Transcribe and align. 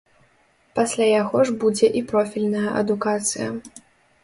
Пасля 0.79 1.09
яго 1.21 1.43
ж 1.51 1.53
будзе 1.65 1.87
і 2.01 2.03
профільная 2.13 2.69
адукацыя. 2.83 3.49